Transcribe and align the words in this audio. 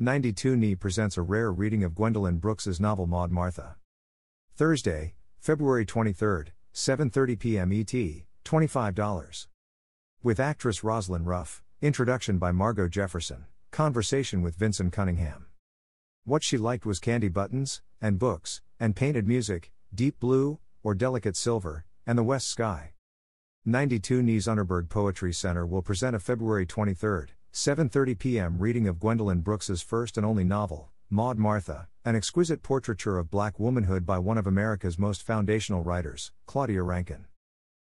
92NY 0.00 0.80
presents 0.80 1.18
a 1.18 1.22
rare 1.22 1.52
reading 1.52 1.84
of 1.84 1.94
Gwendolyn 1.94 2.38
Brooks's 2.38 2.80
novel 2.80 3.06
Maud 3.06 3.30
Martha. 3.30 3.76
Thursday, 4.56 5.12
February 5.38 5.84
23, 5.84 6.44
7:30 6.72 7.38
p.m. 7.38 7.70
ET, 7.70 7.92
$25. 8.42 9.46
With 10.22 10.40
actress 10.40 10.82
Roslyn 10.82 11.26
Ruff, 11.26 11.62
introduction 11.82 12.38
by 12.38 12.50
Margo 12.50 12.88
Jefferson, 12.88 13.44
conversation 13.72 14.40
with 14.40 14.56
Vinson 14.56 14.90
Cunningham. 14.90 15.48
What 16.24 16.42
she 16.42 16.56
liked 16.56 16.86
was 16.86 16.98
candy 16.98 17.28
buttons 17.28 17.82
and 18.00 18.18
books 18.18 18.62
and 18.78 18.96
painted 18.96 19.28
music, 19.28 19.70
deep 19.94 20.18
blue 20.18 20.60
or 20.82 20.94
delicate 20.94 21.36
silver, 21.36 21.84
and 22.06 22.16
the 22.16 22.22
west 22.22 22.48
sky. 22.48 22.92
92NY's 23.68 24.46
Unterberg 24.46 24.88
Poetry 24.88 25.34
Center 25.34 25.66
will 25.66 25.82
present 25.82 26.16
a 26.16 26.20
February 26.20 26.64
23, 26.64 27.26
7:30 27.52 28.16
p.m. 28.16 28.58
reading 28.58 28.86
of 28.86 29.00
Gwendolyn 29.00 29.40
Brooks's 29.40 29.82
first 29.82 30.16
and 30.16 30.24
only 30.24 30.44
novel, 30.44 30.90
Maud 31.10 31.36
Martha, 31.36 31.88
an 32.04 32.14
exquisite 32.14 32.62
portraiture 32.62 33.18
of 33.18 33.28
black 33.28 33.58
womanhood 33.58 34.06
by 34.06 34.20
one 34.20 34.38
of 34.38 34.46
America's 34.46 35.00
most 35.00 35.24
foundational 35.24 35.82
writers, 35.82 36.30
Claudia 36.46 36.84
Rankine. 36.84 37.26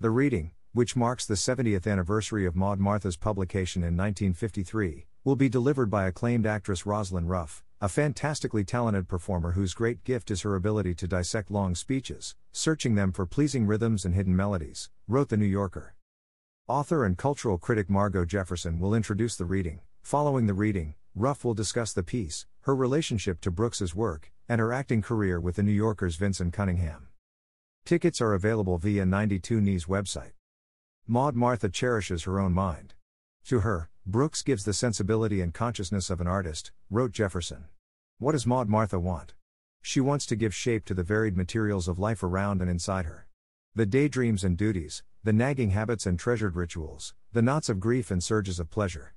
The 0.00 0.10
reading, 0.10 0.50
which 0.72 0.96
marks 0.96 1.24
the 1.24 1.34
70th 1.34 1.86
anniversary 1.86 2.44
of 2.44 2.56
Maud 2.56 2.80
Martha's 2.80 3.16
publication 3.16 3.82
in 3.82 3.96
1953, 3.96 5.06
will 5.22 5.36
be 5.36 5.48
delivered 5.48 5.90
by 5.90 6.08
acclaimed 6.08 6.44
actress 6.44 6.84
Roslyn 6.84 7.28
Ruff, 7.28 7.62
a 7.80 7.88
fantastically 7.88 8.64
talented 8.64 9.06
performer 9.06 9.52
whose 9.52 9.74
great 9.74 10.02
gift 10.02 10.32
is 10.32 10.42
her 10.42 10.56
ability 10.56 10.94
to 10.94 11.06
dissect 11.06 11.52
long 11.52 11.76
speeches, 11.76 12.34
searching 12.50 12.96
them 12.96 13.12
for 13.12 13.26
pleasing 13.26 13.64
rhythms 13.64 14.04
and 14.04 14.14
hidden 14.14 14.34
melodies, 14.34 14.90
wrote 15.06 15.28
The 15.28 15.36
New 15.36 15.46
Yorker. 15.46 15.95
Author 16.68 17.04
and 17.04 17.16
cultural 17.16 17.58
critic 17.58 17.88
Margo 17.88 18.24
Jefferson 18.24 18.80
will 18.80 18.92
introduce 18.92 19.36
the 19.36 19.44
reading. 19.44 19.82
Following 20.02 20.46
the 20.46 20.52
reading, 20.52 20.96
Ruff 21.14 21.44
will 21.44 21.54
discuss 21.54 21.92
the 21.92 22.02
piece, 22.02 22.44
her 22.62 22.74
relationship 22.74 23.40
to 23.42 23.52
Brooks's 23.52 23.94
work, 23.94 24.32
and 24.48 24.60
her 24.60 24.72
acting 24.72 25.00
career 25.00 25.38
with 25.38 25.54
the 25.54 25.62
New 25.62 25.70
Yorker's 25.70 26.16
Vinson 26.16 26.50
Cunningham. 26.50 27.06
Tickets 27.84 28.20
are 28.20 28.34
available 28.34 28.78
via 28.78 29.04
92NY's 29.04 29.84
website. 29.84 30.32
Maud 31.06 31.36
Martha 31.36 31.68
cherishes 31.68 32.24
her 32.24 32.40
own 32.40 32.52
mind. 32.52 32.94
To 33.44 33.60
her, 33.60 33.88
Brooks 34.04 34.42
gives 34.42 34.64
the 34.64 34.72
sensibility 34.72 35.40
and 35.40 35.54
consciousness 35.54 36.10
of 36.10 36.20
an 36.20 36.26
artist, 36.26 36.72
wrote 36.90 37.12
Jefferson. 37.12 37.66
What 38.18 38.32
does 38.32 38.44
Maud 38.44 38.68
Martha 38.68 38.98
want? 38.98 39.34
She 39.82 40.00
wants 40.00 40.26
to 40.26 40.34
give 40.34 40.52
shape 40.52 40.84
to 40.86 40.94
the 40.94 41.04
varied 41.04 41.36
materials 41.36 41.86
of 41.86 42.00
life 42.00 42.24
around 42.24 42.60
and 42.60 42.68
inside 42.68 43.04
her. 43.04 43.28
The 43.76 43.86
daydreams 43.86 44.42
and 44.42 44.56
duties, 44.56 45.04
the 45.26 45.32
nagging 45.32 45.70
habits 45.70 46.06
and 46.06 46.20
treasured 46.20 46.54
rituals, 46.54 47.12
the 47.32 47.42
knots 47.42 47.68
of 47.68 47.80
grief 47.80 48.12
and 48.12 48.22
surges 48.22 48.60
of 48.60 48.70
pleasure. 48.70 49.12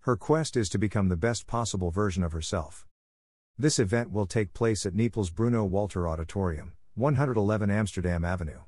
Her 0.00 0.14
quest 0.14 0.58
is 0.58 0.68
to 0.68 0.76
become 0.76 1.08
the 1.08 1.16
best 1.16 1.46
possible 1.46 1.90
version 1.90 2.22
of 2.22 2.32
herself. 2.32 2.86
This 3.56 3.78
event 3.78 4.12
will 4.12 4.26
take 4.26 4.52
place 4.52 4.84
at 4.84 4.92
NYPL's 4.92 5.30
Bruno 5.30 5.64
Walter 5.64 6.06
Auditorium, 6.06 6.74
111 6.96 7.70
Amsterdam 7.70 8.26
Avenue. 8.26 8.58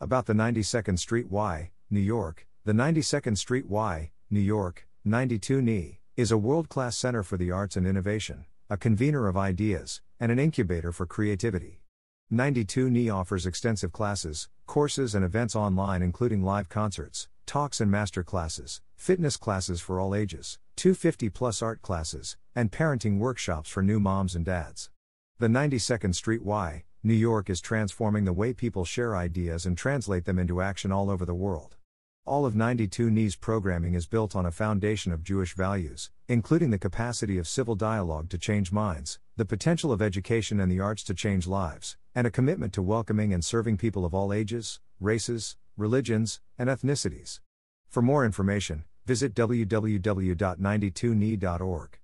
About 0.00 0.24
the 0.24 0.32
92nd 0.32 0.98
Street 0.98 1.30
Y, 1.30 1.72
New 1.90 2.00
York, 2.00 2.46
the 2.64 2.72
92nd 2.72 3.36
Street 3.36 3.68
Y, 3.68 4.10
New 4.30 4.40
York, 4.40 4.88
92NY, 5.06 5.98
is 6.16 6.32
a 6.32 6.38
world 6.38 6.70
class 6.70 6.96
center 6.96 7.22
for 7.22 7.36
the 7.36 7.50
arts 7.50 7.76
and 7.76 7.86
innovation, 7.86 8.46
a 8.70 8.78
convener 8.78 9.28
of 9.28 9.36
ideas, 9.36 10.00
and 10.18 10.32
an 10.32 10.38
incubator 10.38 10.90
for 10.90 11.04
creativity. 11.04 11.83
92NY 12.32 13.14
offers 13.14 13.44
extensive 13.44 13.92
classes, 13.92 14.48
courses, 14.66 15.14
and 15.14 15.24
events 15.24 15.54
online, 15.54 16.00
including 16.00 16.42
live 16.42 16.70
concerts, 16.70 17.28
talks 17.44 17.82
and 17.82 17.90
master 17.90 18.24
classes, 18.24 18.80
fitness 18.96 19.36
classes 19.36 19.82
for 19.82 20.00
all 20.00 20.14
ages, 20.14 20.58
250 20.76 21.28
plus 21.28 21.60
art 21.60 21.82
classes, 21.82 22.38
and 22.54 22.72
parenting 22.72 23.18
workshops 23.18 23.68
for 23.68 23.82
new 23.82 24.00
moms 24.00 24.34
and 24.34 24.46
dads. 24.46 24.90
The 25.38 25.48
92nd 25.48 26.14
Street 26.14 26.42
Y, 26.42 26.84
New 27.02 27.14
York 27.14 27.50
is 27.50 27.60
transforming 27.60 28.24
the 28.24 28.32
way 28.32 28.54
people 28.54 28.86
share 28.86 29.14
ideas 29.14 29.66
and 29.66 29.76
translate 29.76 30.24
them 30.24 30.38
into 30.38 30.62
action 30.62 30.90
all 30.90 31.10
over 31.10 31.26
the 31.26 31.34
world. 31.34 31.76
All 32.24 32.46
of 32.46 32.54
92NY's 32.54 33.36
programming 33.36 33.92
is 33.92 34.06
built 34.06 34.34
on 34.34 34.46
a 34.46 34.50
foundation 34.50 35.12
of 35.12 35.22
Jewish 35.22 35.54
values, 35.54 36.10
including 36.26 36.70
the 36.70 36.78
capacity 36.78 37.36
of 37.36 37.46
civil 37.46 37.74
dialogue 37.74 38.30
to 38.30 38.38
change 38.38 38.72
minds, 38.72 39.18
the 39.36 39.44
potential 39.44 39.92
of 39.92 40.00
education 40.00 40.58
and 40.58 40.72
the 40.72 40.80
arts 40.80 41.04
to 41.04 41.12
change 41.12 41.46
lives, 41.46 41.98
and 42.14 42.26
a 42.26 42.30
commitment 42.30 42.72
to 42.74 42.82
welcoming 42.82 43.32
and 43.32 43.44
serving 43.44 43.76
people 43.76 44.04
of 44.04 44.14
all 44.14 44.32
ages, 44.32 44.80
races, 45.00 45.56
religions, 45.76 46.40
and 46.58 46.68
ethnicities. 46.68 47.40
For 47.88 48.02
more 48.02 48.24
information, 48.24 48.84
visit 49.06 49.34
www.92ny.org. 49.34 51.98